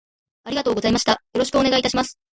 [0.45, 2.19] ありがとうございましたよろしくお願いします